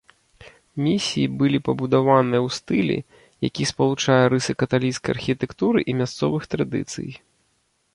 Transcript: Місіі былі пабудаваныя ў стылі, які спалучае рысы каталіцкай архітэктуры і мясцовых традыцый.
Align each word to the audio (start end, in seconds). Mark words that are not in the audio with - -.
Місіі 0.85 1.25
былі 1.41 1.59
пабудаваныя 1.67 2.41
ў 2.47 2.57
стылі, 2.59 2.97
які 3.49 3.63
спалучае 3.75 4.19
рысы 4.37 4.51
каталіцкай 4.63 5.11
архітэктуры 5.19 5.79
і 5.91 6.01
мясцовых 6.05 6.53
традыцый. 6.57 7.09